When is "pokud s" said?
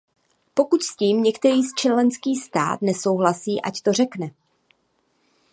0.53-0.95